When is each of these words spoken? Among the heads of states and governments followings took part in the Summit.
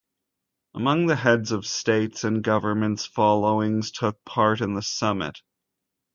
Among 0.73 1.05
the 1.05 1.15
heads 1.15 1.51
of 1.51 1.67
states 1.67 2.23
and 2.23 2.43
governments 2.43 3.05
followings 3.05 3.91
took 3.91 4.25
part 4.25 4.59
in 4.59 4.73
the 4.73 4.81
Summit. 4.81 5.43